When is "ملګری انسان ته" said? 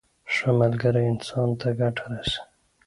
0.59-1.67